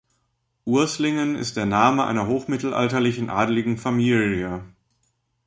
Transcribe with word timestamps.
Urslingen 0.65 1.35
ist 1.35 1.57
der 1.57 1.67
Name 1.67 2.07
einer 2.07 2.25
hochmittelalterlichen 2.25 3.29
adeligen 3.29 3.77
Familie. 3.77 4.63